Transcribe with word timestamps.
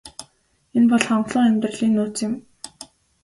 Энэ 0.77 0.87
бол 0.91 1.03
хангалуун 1.07 1.47
амьдралын 1.49 1.91
нууц 1.95 2.15
юм. 2.27 2.33